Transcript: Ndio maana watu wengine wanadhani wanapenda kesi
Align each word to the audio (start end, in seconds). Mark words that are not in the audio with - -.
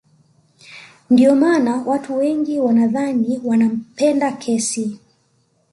Ndio 1.09 1.35
maana 1.35 1.75
watu 1.85 2.17
wengine 2.17 2.59
wanadhani 2.59 3.41
wanapenda 3.45 4.31
kesi 4.31 4.99